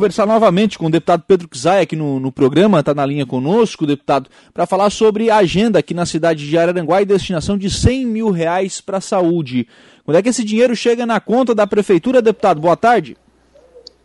[0.00, 3.84] conversar novamente com o deputado Pedro Kzai aqui no, no programa, está na linha conosco,
[3.84, 8.06] deputado, para falar sobre a agenda aqui na cidade de Araranguá e destinação de 100
[8.06, 9.66] mil reais para a saúde.
[10.04, 12.60] Quando é que esse dinheiro chega na conta da prefeitura, deputado?
[12.60, 13.16] Boa tarde.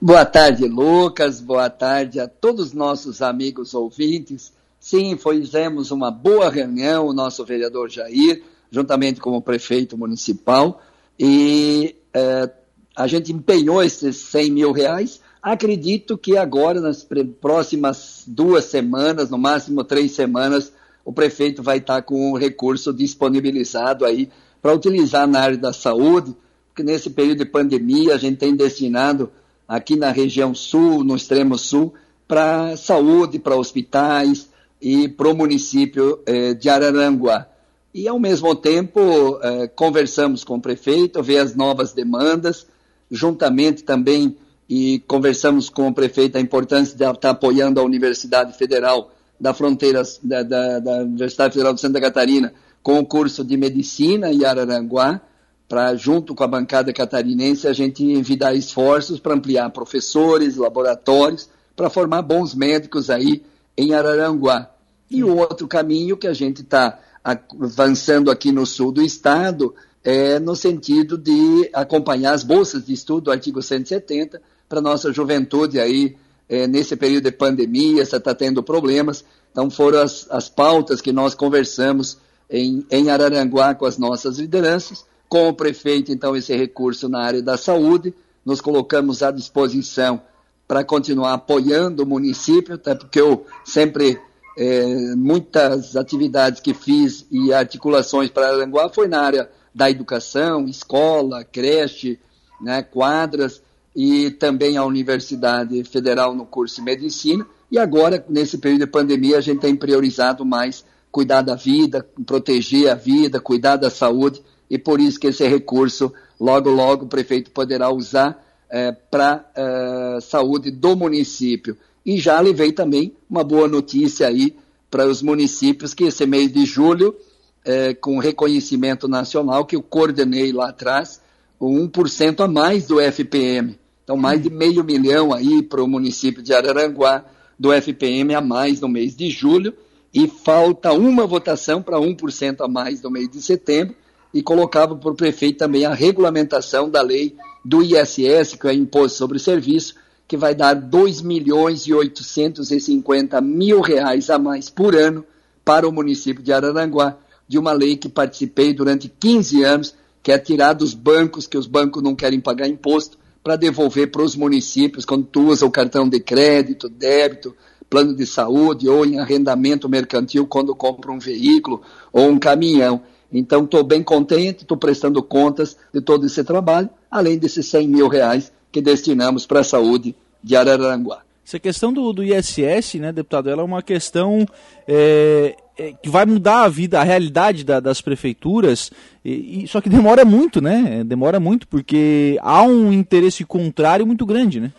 [0.02, 1.40] Boa tarde, Lucas.
[1.40, 4.52] Boa tarde a todos os nossos amigos ouvintes.
[4.80, 8.42] Sim, fizemos uma boa reunião, o nosso vereador Jair,
[8.72, 10.82] juntamente com o prefeito municipal,
[11.20, 12.50] e eh,
[12.96, 17.06] a gente empenhou esses 100 mil reais Acredito que agora, nas
[17.42, 20.72] próximas duas semanas, no máximo três semanas,
[21.04, 24.30] o prefeito vai estar com o recurso disponibilizado aí
[24.62, 26.34] para utilizar na área da saúde,
[26.70, 29.30] porque nesse período de pandemia a gente tem destinado
[29.68, 31.94] aqui na região sul, no extremo sul,
[32.26, 34.48] para saúde, para hospitais
[34.82, 37.50] e para o município eh, de Araranguá.
[37.94, 42.66] E, ao mesmo tempo, eh, conversamos com o prefeito, ver as novas demandas,
[43.12, 44.38] juntamente também
[44.76, 50.02] e conversamos com o prefeito a importância de estar apoiando a Universidade Federal da Fronteira,
[50.24, 55.22] da, da, da Universidade Federal de Santa Catarina, com o curso de Medicina em Araranguá,
[55.70, 61.88] para, junto com a bancada catarinense, a gente envidar esforços para ampliar professores, laboratórios, para
[61.88, 63.44] formar bons médicos aí
[63.78, 64.72] em Araranguá.
[65.08, 70.40] E o outro caminho que a gente está avançando aqui no sul do estado é
[70.40, 74.42] no sentido de acompanhar as bolsas de estudo do artigo 170,
[74.74, 76.16] para nossa juventude aí
[76.50, 79.24] é, nesse período de pandemia, está tendo problemas.
[79.52, 82.18] Então foram as, as pautas que nós conversamos
[82.50, 87.42] em, em Araranguá com as nossas lideranças, com o prefeito, então, esse recurso na área
[87.42, 90.20] da saúde, nos colocamos à disposição
[90.68, 94.20] para continuar apoiando o município, até porque eu sempre,
[94.58, 101.44] é, muitas atividades que fiz e articulações para Araranguá foi na área da educação, escola,
[101.44, 102.20] creche,
[102.60, 103.62] né, quadras,
[103.96, 107.46] e também a Universidade Federal no curso de Medicina.
[107.72, 112.90] E agora, nesse período de pandemia, a gente tem priorizado mais cuidar da vida, proteger
[112.90, 117.52] a vida, cuidar da saúde, e por isso que esse recurso, logo, logo, o prefeito
[117.52, 121.78] poderá usar é, para a é, saúde do município.
[122.04, 124.56] E já levei também uma boa notícia aí
[124.90, 127.16] para os municípios, que esse mês de julho,
[127.64, 131.22] é, com reconhecimento nacional, que eu coordenei lá atrás,
[131.60, 133.78] o 1% a mais do FPM.
[134.04, 137.24] Então, mais de meio milhão aí para o município de Araranguá
[137.58, 139.74] do FPM a mais no mês de julho.
[140.14, 143.96] E falta uma votação para 1% a mais no mês de setembro.
[144.34, 149.18] E colocava para o prefeito também a regulamentação da lei do ISS, que é Imposto
[149.18, 149.96] sobre Serviço,
[150.28, 155.24] que vai dar 2 milhões e 850 mil reais a mais por ano
[155.64, 160.38] para o município de Araranguá, de uma lei que participei durante 15 anos, que é
[160.38, 165.04] tirar dos bancos, que os bancos não querem pagar imposto, para devolver para os municípios
[165.04, 167.56] quando tu usa o cartão de crédito, débito,
[167.90, 171.82] plano de saúde ou em arrendamento mercantil quando compra um veículo
[172.12, 173.02] ou um caminhão.
[173.32, 178.08] Então, estou bem contente, estou prestando contas de todo esse trabalho, além desses 100 mil
[178.08, 181.22] reais que destinamos para a saúde de Araranguá.
[181.46, 184.46] Essa questão do, do ISS, né, deputado, ela é uma questão
[184.88, 185.56] é,
[186.02, 188.92] que vai mudar a vida, a realidade da, das prefeituras,
[189.26, 191.04] e, e, só que demora muito, né?
[191.04, 194.72] Demora muito, porque há um interesse contrário muito grande, né?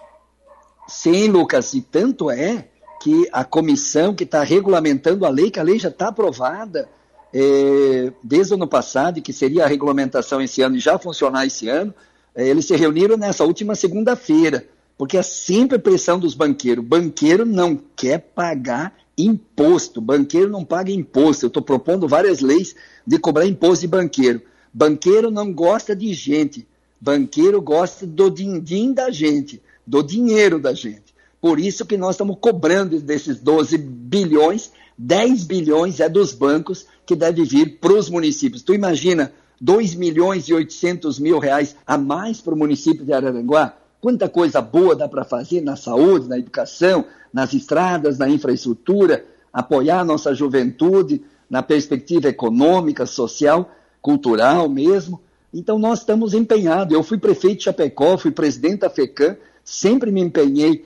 [0.87, 2.69] Sim, Lucas, e tanto é
[3.03, 6.89] que a comissão que está regulamentando a lei, que a lei já está aprovada
[7.33, 11.47] é, desde o ano passado, e que seria a regulamentação esse ano e já funcionar
[11.47, 11.93] esse ano,
[12.35, 14.67] é, eles se reuniram nessa última segunda-feira
[14.97, 16.85] porque é sempre pressão dos banqueiros.
[16.85, 20.01] Banqueiro não quer pagar imposto.
[20.01, 21.45] Banqueiro não paga imposto.
[21.45, 22.75] Eu estou propondo várias leis
[23.07, 24.43] de cobrar imposto de banqueiro.
[24.73, 26.67] Banqueiro não gosta de gente.
[27.01, 31.15] Banqueiro gosta do din-din da gente, do dinheiro da gente.
[31.41, 37.15] Por isso que nós estamos cobrando desses 12 bilhões, 10 bilhões é dos bancos que
[37.15, 38.63] deve vir para os municípios.
[38.63, 43.77] Tu imagina 2 milhões e 800 mil reais a mais para o município de Araranguá?
[44.05, 50.01] Quanta coisa boa dá para fazer na saúde, na educação, nas estradas, na infraestrutura, apoiar
[50.01, 53.71] a nossa juventude na perspectiva econômica, social,
[54.03, 55.23] cultural mesmo.
[55.55, 56.93] Então nós estamos empenhados.
[56.93, 60.85] Eu fui prefeito de Chapecó, fui presidente da FECAM, sempre me empenhei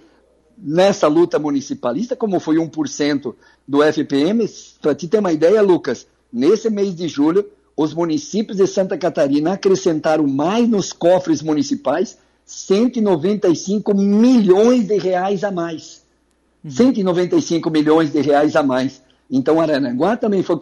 [0.56, 3.34] nessa luta municipalista, como foi 1%
[3.66, 4.48] do FPM.
[4.80, 7.44] Para te ter uma ideia, Lucas, nesse mês de julho,
[7.76, 12.16] os municípios de Santa Catarina acrescentaram mais nos cofres municipais
[12.48, 16.02] 195 milhões de reais a mais.
[16.68, 19.00] 195 milhões de reais a mais.
[19.30, 20.56] Então, Araranguá também foi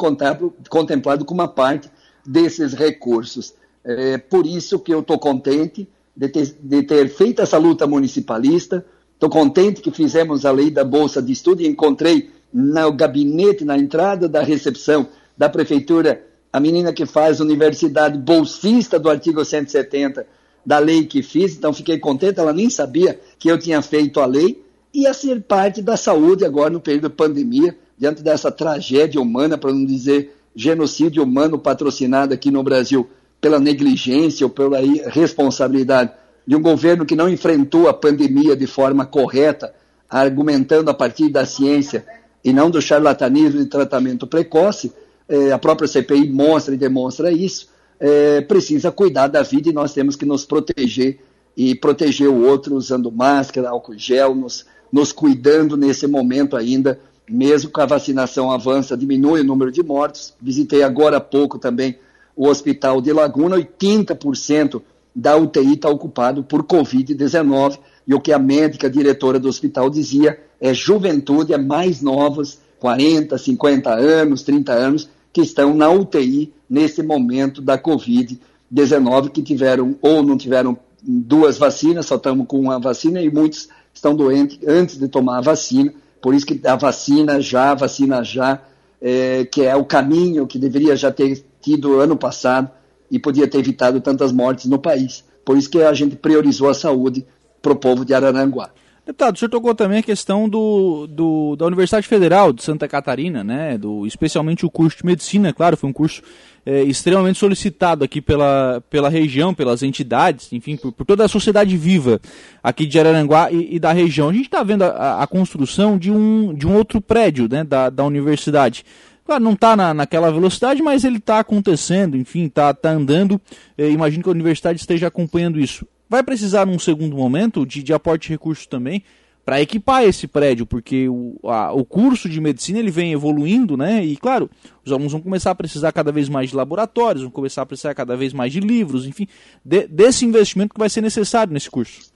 [0.68, 1.88] contemplado como uma parte
[2.26, 3.54] desses recursos.
[3.84, 8.84] É por isso que eu estou contente de ter, de ter feito essa luta municipalista,
[9.16, 13.78] Estou contente que fizemos a lei da Bolsa de Estudo e encontrei no gabinete, na
[13.78, 16.22] entrada da recepção da prefeitura,
[16.52, 20.26] a menina que faz universidade bolsista do artigo 170
[20.66, 24.26] da lei que fiz, então fiquei contente, ela nem sabia que eu tinha feito a
[24.26, 24.60] lei,
[24.92, 29.56] e a ser parte da saúde agora no período de pandemia, diante dessa tragédia humana,
[29.56, 33.08] para não dizer genocídio humano patrocinado aqui no Brasil
[33.40, 34.78] pela negligência ou pela
[35.10, 36.12] responsabilidade
[36.46, 39.72] de um governo que não enfrentou a pandemia de forma correta,
[40.08, 42.04] argumentando a partir da ciência
[42.44, 44.92] e não do charlatanismo de tratamento precoce,
[45.28, 47.68] eh, a própria CPI mostra e demonstra isso,
[48.00, 51.18] eh, precisa cuidar da vida e nós temos que nos proteger
[51.56, 56.98] e proteger o outro usando máscara, álcool gel, nos, nos cuidando nesse momento ainda
[57.28, 60.32] mesmo com a vacinação avança, diminui o número de mortos.
[60.40, 61.98] Visitei agora há pouco também
[62.36, 64.82] o hospital de Laguna, 80%
[65.14, 70.38] da UTI está ocupado por Covid-19, e o que a médica diretora do hospital dizia
[70.60, 77.02] é juventude, é mais novas, 40, 50 anos, 30 anos, que estão na UTI nesse
[77.02, 83.20] momento da Covid-19, que tiveram ou não tiveram duas vacinas, só estamos com uma vacina,
[83.20, 85.92] e muitos estão doentes antes de tomar a vacina,
[86.22, 88.62] por isso que a vacina já, vacina já,
[88.98, 92.70] é, que é o caminho que deveria já ter tido ano passado
[93.10, 95.22] e podia ter evitado tantas mortes no país.
[95.44, 97.26] Por isso que a gente priorizou a saúde
[97.60, 98.70] para o povo de Araranguá.
[99.06, 103.44] Deputado, o senhor tocou também a questão do, do, da Universidade Federal de Santa Catarina,
[103.44, 103.78] né?
[103.78, 106.20] Do, especialmente o curso de medicina, claro, foi um curso
[106.66, 111.76] é, extremamente solicitado aqui pela, pela região, pelas entidades, enfim, por, por toda a sociedade
[111.76, 112.20] viva
[112.60, 114.28] aqui de Araranguá e, e da região.
[114.28, 117.88] A gente está vendo a, a, construção de um, de um outro prédio né, da,
[117.88, 118.84] da universidade.
[119.24, 123.40] Claro, não está na, naquela velocidade, mas ele está acontecendo, enfim, está tá andando.
[123.78, 125.86] É, imagino que a universidade esteja acompanhando isso.
[126.08, 129.02] Vai precisar, num segundo momento, de, de aporte de recursos também
[129.46, 134.04] para equipar esse prédio, porque o, a, o curso de medicina ele vem evoluindo, né?
[134.04, 134.50] E claro,
[134.84, 137.94] os alunos vão começar a precisar cada vez mais de laboratórios, vão começar a precisar
[137.94, 139.28] cada vez mais de livros, enfim,
[139.64, 142.10] de, desse investimento que vai ser necessário nesse curso.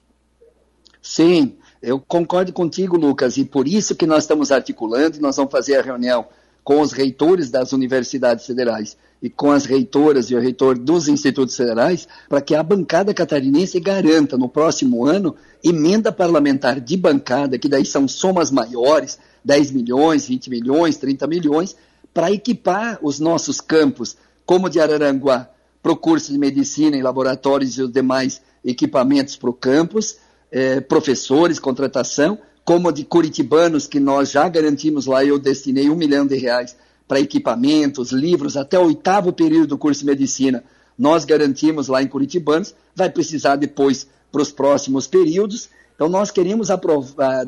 [1.01, 5.77] Sim, eu concordo contigo, Lucas, e por isso que nós estamos articulando nós vamos fazer
[5.77, 6.27] a reunião
[6.63, 11.57] com os reitores das universidades federais e com as reitoras e o reitor dos institutos
[11.57, 17.69] federais, para que a bancada catarinense garanta no próximo ano emenda parlamentar de bancada, que
[17.69, 21.77] daí são somas maiores, 10 milhões, 20 milhões, 30 milhões,
[22.15, 24.17] para equipar os nossos campos,
[24.47, 25.51] como de Araranguá,
[25.83, 30.17] para o curso de medicina em laboratórios e os demais equipamentos para o campus,
[30.51, 32.39] eh, professores, contratação,
[32.71, 36.77] como de curitibanos, que nós já garantimos lá, eu destinei um milhão de reais
[37.09, 40.63] para equipamentos, livros, até o oitavo período do curso de medicina,
[40.97, 45.69] nós garantimos lá em Curitibanos, vai precisar depois para os próximos períodos.
[45.97, 46.69] Então, nós queremos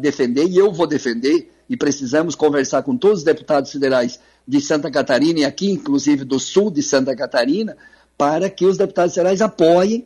[0.00, 4.90] defender, e eu vou defender, e precisamos conversar com todos os deputados federais de Santa
[4.90, 7.76] Catarina e aqui, inclusive, do sul de Santa Catarina,
[8.18, 10.04] para que os deputados federais apoiem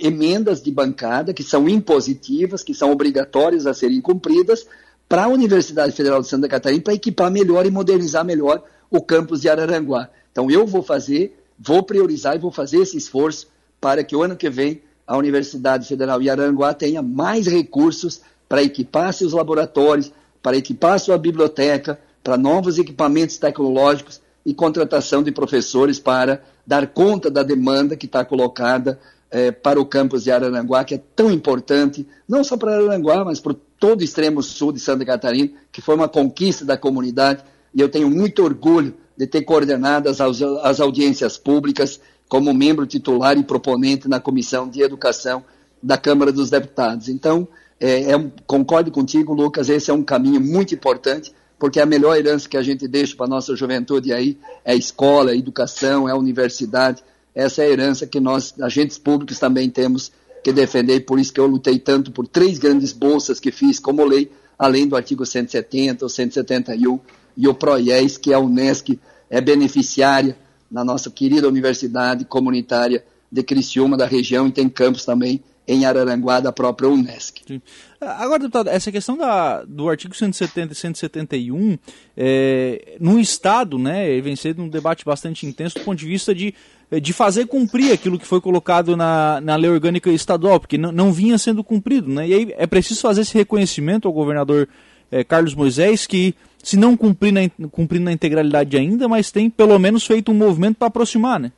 [0.00, 4.66] emendas de bancada que são impositivas, que são obrigatórias a serem cumpridas,
[5.08, 9.42] para a Universidade Federal de Santa Catarina para equipar melhor e modernizar melhor o campus
[9.42, 10.08] de Araranguá.
[10.30, 13.48] Então eu vou fazer, vou priorizar e vou fazer esse esforço
[13.80, 18.62] para que o ano que vem a Universidade Federal de Araranguá tenha mais recursos para
[18.62, 20.12] equipar seus laboratórios,
[20.42, 27.30] para equipar sua biblioteca, para novos equipamentos tecnológicos e contratação de professores para dar conta
[27.30, 28.98] da demanda que está colocada
[29.32, 33.40] eh, para o campus de Araranguá, que é tão importante, não só para Araranguá, mas
[33.40, 37.42] para todo o extremo sul de Santa Catarina, que foi uma conquista da comunidade,
[37.74, 41.98] e eu tenho muito orgulho de ter coordenado as, as audiências públicas
[42.28, 45.42] como membro titular e proponente na Comissão de Educação
[45.82, 47.08] da Câmara dos Deputados.
[47.08, 47.48] Então,
[47.80, 52.48] é, é, concordo contigo, Lucas, esse é um caminho muito importante, porque a melhor herança
[52.48, 56.08] que a gente deixa para a nossa juventude aí é a escola, é a educação,
[56.08, 57.02] é a universidade.
[57.34, 60.12] Essa é a herança que nós, agentes públicos, também temos
[60.42, 64.04] que defender, por isso que eu lutei tanto por três grandes bolsas que fiz como
[64.04, 67.00] lei, além do artigo 170, o 171
[67.36, 68.98] e o PROIES, que a Unesc
[69.30, 70.36] é beneficiária
[70.70, 76.40] na nossa querida Universidade Comunitária de Criciúma, da região, e tem campos também em Araranguá
[76.40, 77.42] da própria Unesc.
[77.46, 77.62] Sim.
[78.00, 81.78] Agora, deputado, essa questão da, do artigo 170 e 171,
[82.16, 86.52] é, no Estado, né, vem sendo um debate bastante intenso do ponto de vista de,
[87.00, 91.12] de fazer cumprir aquilo que foi colocado na, na lei orgânica estadual, porque não, não
[91.12, 92.08] vinha sendo cumprido.
[92.08, 94.68] Né, e aí é preciso fazer esse reconhecimento ao governador
[95.10, 99.78] é, Carlos Moisés, que se não cumprir na, cumprindo na integralidade ainda, mas tem pelo
[99.78, 101.52] menos feito um movimento para aproximar, né?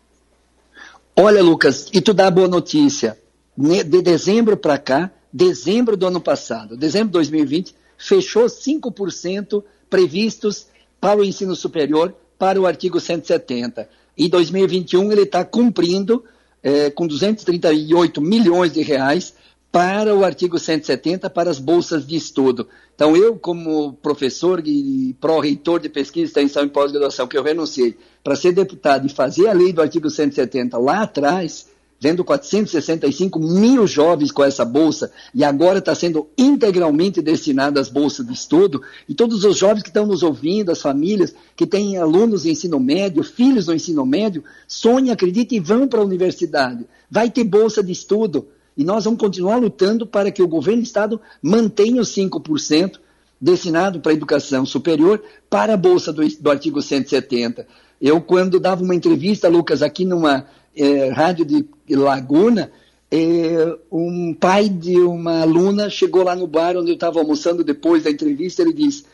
[1.16, 3.16] Olha, Lucas, e tu dá boa notícia
[3.56, 10.66] de dezembro para cá, dezembro do ano passado, dezembro de 2020, fechou 5% previstos
[11.00, 13.88] para o ensino superior para o artigo 170.
[14.16, 16.24] Em 2021 ele está cumprindo
[16.62, 19.34] é, com 238 milhões de reais
[19.74, 22.68] para o artigo 170 para as bolsas de estudo.
[22.94, 28.36] Então, eu, como professor e pró-reitor de pesquisa, extensão e pós-graduação, que eu renunciei para
[28.36, 31.66] ser deputado e fazer a lei do artigo 170 lá atrás,
[32.04, 38.26] vendo 465 mil jovens com essa bolsa e agora está sendo integralmente destinada às bolsas
[38.26, 42.44] de estudo, e todos os jovens que estão nos ouvindo, as famílias que têm alunos
[42.44, 46.84] em ensino médio, filhos no ensino médio, sonham, acreditam e vão para a universidade.
[47.10, 48.48] Vai ter bolsa de estudo.
[48.76, 52.98] E nós vamos continuar lutando para que o governo do Estado mantenha os 5%
[53.40, 57.66] destinado para a educação superior para a bolsa do, do artigo 170.
[57.98, 60.46] Eu, quando dava uma entrevista, Lucas, aqui numa
[60.76, 62.70] é, rádio de Laguna,
[63.10, 68.02] é, um pai de uma aluna chegou lá no bar onde eu estava almoçando depois
[68.02, 68.62] da entrevista.
[68.62, 69.04] Ele disse: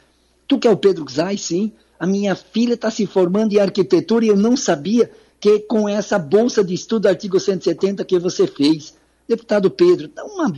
[0.49, 1.37] Tu que é o Pedro Zay?
[1.37, 1.73] Sim.
[1.99, 6.19] A minha filha está se formando em arquitetura e eu não sabia que com essa
[6.19, 8.95] bolsa de estudo artigo 170 que você fez.
[9.29, 10.52] Deputado Pedro, dá uma,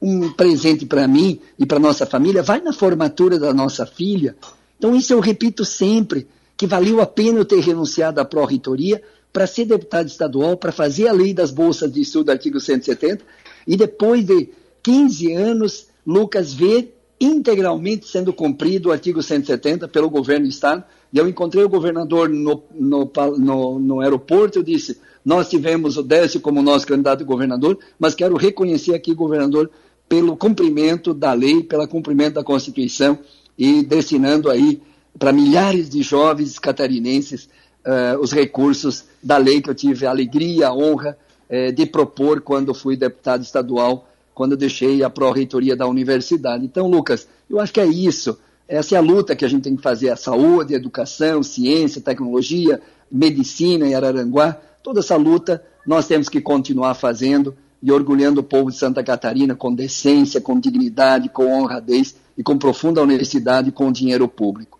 [0.00, 4.34] um presente para mim e para nossa família, vai na formatura da nossa filha.
[4.76, 6.26] Então, isso eu repito sempre,
[6.56, 9.00] que valeu a pena eu ter renunciado à pró-reitoria
[9.32, 13.24] para ser deputado estadual, para fazer a lei das bolsas de estudo, artigo 170,
[13.66, 14.48] e depois de
[14.82, 20.84] 15 anos, Lucas ver integralmente sendo cumprido o artigo 170 pelo governo do Estado.
[21.12, 26.02] E eu encontrei o governador no, no, no, no aeroporto, eu disse, nós tivemos o
[26.02, 29.70] Décio como nosso candidato a governador, mas quero reconhecer aqui, governador,
[30.08, 33.18] pelo cumprimento da lei, pelo cumprimento da Constituição
[33.58, 34.80] e destinando aí
[35.18, 37.48] para milhares de jovens catarinenses
[37.88, 41.16] uh, os recursos da lei que eu tive a alegria, a honra
[41.48, 46.64] uh, de propor quando fui deputado estadual, quando deixei a pró-reitoria da universidade.
[46.64, 48.38] Então, Lucas, eu acho que é isso.
[48.68, 52.02] Essa é a luta que a gente tem que fazer: a saúde, a educação, ciência,
[52.02, 52.80] tecnologia,
[53.10, 54.58] medicina em Araranguá.
[54.82, 59.54] Toda essa luta nós temos que continuar fazendo e orgulhando o povo de Santa Catarina
[59.54, 64.77] com decência, com dignidade, com honradez e com profunda honestidade com o dinheiro público.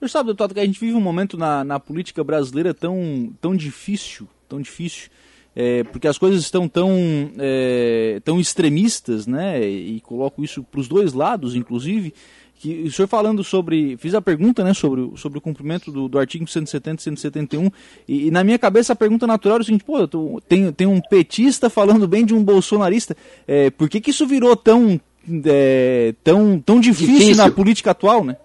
[0.00, 3.56] Você sabe, deputado, que a gente vive um momento na, na política brasileira tão, tão
[3.56, 5.10] difícil, tão difícil,
[5.56, 6.92] é, porque as coisas estão tão,
[7.36, 9.60] é, tão extremistas, né?
[9.68, 12.14] E coloco isso para os dois lados, inclusive.
[12.60, 13.96] Que o senhor falando sobre.
[13.98, 17.70] Fiz a pergunta né, sobre, sobre o cumprimento do, do artigo 170 e 171,
[18.06, 20.86] e, e, na minha cabeça a pergunta natural é o seguinte: pô, tô, tem, tem
[20.86, 25.00] um petista falando bem de um bolsonarista, é, por que, que isso virou tão,
[25.44, 28.36] é, tão, tão difícil, difícil na política atual, né?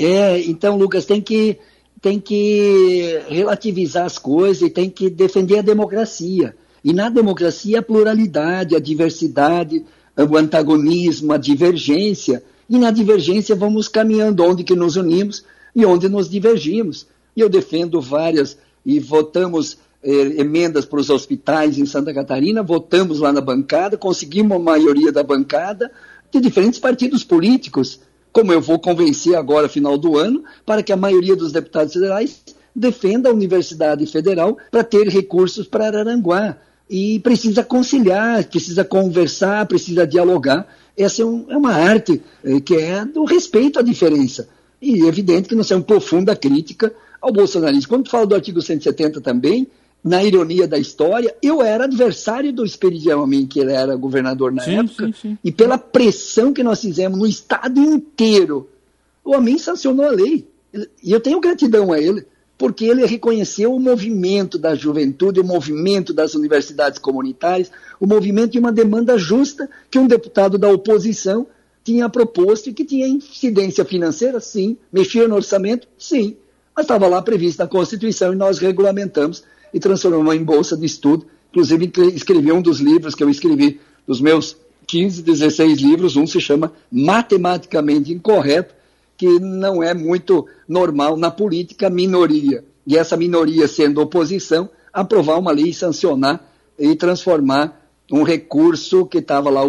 [0.00, 1.58] É, então, Lucas, tem que,
[2.00, 6.56] tem que relativizar as coisas e tem que defender a democracia.
[6.82, 9.84] E na democracia a pluralidade, a diversidade,
[10.16, 12.42] o antagonismo, a divergência.
[12.68, 15.44] E na divergência vamos caminhando onde que nos unimos
[15.76, 17.06] e onde nos divergimos.
[17.36, 23.20] E eu defendo várias e votamos eh, emendas para os hospitais em Santa Catarina, votamos
[23.20, 25.92] lá na bancada, conseguimos a maioria da bancada
[26.32, 28.00] de diferentes partidos políticos
[28.32, 32.42] como eu vou convencer agora, final do ano, para que a maioria dos deputados federais
[32.74, 36.56] defenda a Universidade Federal para ter recursos para Araranguá.
[36.88, 40.66] E precisa conciliar, precisa conversar, precisa dialogar.
[40.96, 44.48] Essa é, um, é uma arte é, que é do respeito à diferença.
[44.82, 47.88] E é evidente que nós temos profunda crítica ao bolsonarismo.
[47.88, 49.68] Quando fala do artigo 170 também,
[50.02, 54.62] na ironia da história, eu era adversário do Esperidião Amin, que ele era governador na
[54.62, 55.38] sim, época, sim, sim.
[55.44, 58.68] e pela pressão que nós fizemos no estado inteiro,
[59.24, 60.48] o Amin sancionou a lei.
[61.02, 62.24] E eu tenho gratidão a ele,
[62.56, 68.58] porque ele reconheceu o movimento da juventude, o movimento das universidades comunitárias, o movimento de
[68.58, 71.46] uma demanda justa que um deputado da oposição
[71.82, 76.36] tinha proposto e que tinha incidência financeira, sim, mexia no orçamento, sim,
[76.76, 81.26] mas estava lá previsto na Constituição e nós regulamentamos e transformou em bolsa de estudo.
[81.50, 86.40] Inclusive, escrevi um dos livros que eu escrevi, dos meus 15, 16 livros, um se
[86.40, 88.74] chama Matematicamente Incorreto,
[89.16, 92.64] que não é muito normal na política minoria.
[92.86, 96.44] E essa minoria, sendo oposição, aprovar uma lei, sancionar
[96.78, 99.62] e transformar um recurso que estava lá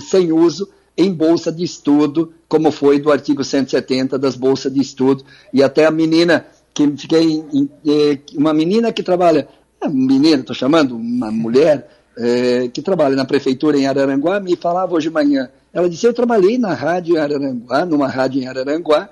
[0.00, 5.24] sem uso em bolsa de estudo, como foi do artigo 170 das bolsas de estudo.
[5.52, 6.44] E até a menina
[6.78, 7.44] que fiquei
[7.84, 9.48] é, uma menina que trabalha,
[9.80, 14.94] é, menina, estou chamando, uma mulher é, que trabalha na prefeitura em Araranguá, me falava
[14.94, 15.50] hoje de manhã.
[15.72, 19.08] Ela disse: Eu trabalhei na rádio em Araranguá, numa rádio em Araranguá,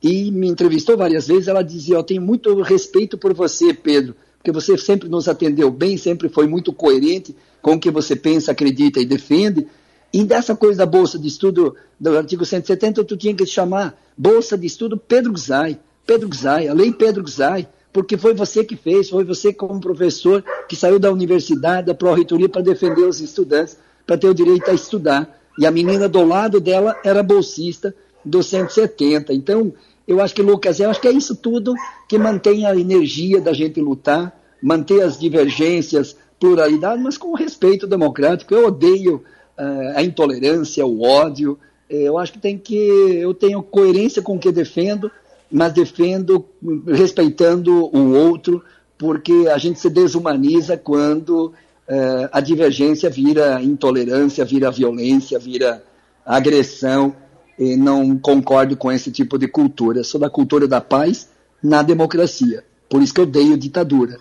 [0.00, 1.48] e me entrevistou várias vezes.
[1.48, 5.96] Ela dizia: Eu tenho muito respeito por você, Pedro, porque você sempre nos atendeu bem,
[5.96, 9.66] sempre foi muito coerente com o que você pensa, acredita e defende.
[10.12, 14.56] E dessa coisa da bolsa de estudo do artigo 170, tu tinha que chamar Bolsa
[14.56, 15.78] de Estudo Pedro Gzai.
[16.08, 20.42] Pedro Gzai, a lei Pedro Gzai, porque foi você que fez, foi você como professor
[20.66, 24.72] que saiu da universidade, da pró-reitoria para defender os estudantes, para ter o direito a
[24.72, 25.38] estudar.
[25.58, 29.34] E a menina do lado dela era bolsista do 170.
[29.34, 29.70] Então,
[30.06, 31.74] eu acho que, Lucas, eu acho que é isso tudo
[32.08, 38.54] que mantém a energia da gente lutar, manter as divergências, pluralidade, mas com respeito democrático.
[38.54, 39.16] Eu odeio
[39.58, 41.58] uh, a intolerância, o ódio.
[41.90, 42.74] Eu acho que tem que.
[42.74, 45.10] Eu tenho coerência com o que defendo,
[45.50, 46.44] mas defendo
[46.86, 48.62] respeitando o outro,
[48.96, 55.82] porque a gente se desumaniza quando uh, a divergência vira intolerância, vira violência, vira
[56.24, 57.14] agressão.
[57.58, 60.04] E não concordo com esse tipo de cultura.
[60.04, 61.28] Sou da cultura da paz
[61.60, 62.62] na democracia.
[62.88, 64.16] Por isso que eu odeio ditadura.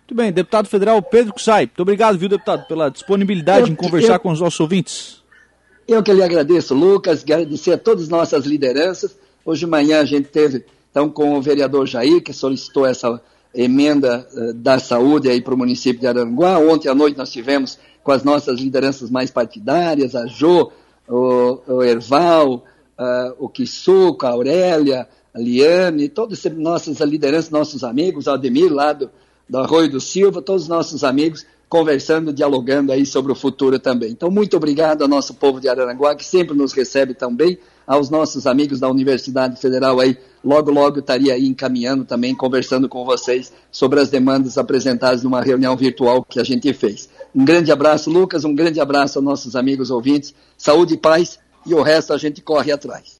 [0.00, 1.62] Muito bem, deputado federal Pedro Kussai.
[1.62, 5.20] Muito obrigado, viu, deputado, pela disponibilidade eu, em conversar eu, com os nossos ouvintes.
[5.88, 9.16] Eu que lhe agradeço, Lucas, agradecer a todas as nossas lideranças.
[9.46, 13.22] Hoje de manhã a gente teve, então, com o vereador Jair, que solicitou essa
[13.54, 16.58] emenda uh, da saúde aí para o município de Aranguá.
[16.58, 20.72] Ontem à noite nós tivemos com as nossas lideranças mais partidárias, a Jô,
[21.08, 22.64] o, o Erval,
[22.98, 28.72] uh, o Kissuco, a Aurélia, a Liane, todas as nossas lideranças, nossos amigos, o Ademir
[28.72, 29.08] lá do,
[29.48, 34.10] do Arroio do Silva, todos os nossos amigos conversando, dialogando aí sobre o futuro também.
[34.10, 38.10] Então, muito obrigado ao nosso povo de Araranguá, que sempre nos recebe tão bem, aos
[38.10, 43.52] nossos amigos da Universidade Federal aí, logo, logo estaria aí encaminhando também, conversando com vocês
[43.70, 47.08] sobre as demandas apresentadas numa reunião virtual que a gente fez.
[47.34, 51.74] Um grande abraço, Lucas, um grande abraço aos nossos amigos ouvintes, saúde e paz, e
[51.74, 53.14] o resto a gente corre atrás.